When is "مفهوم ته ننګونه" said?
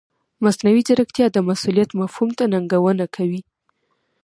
2.01-3.05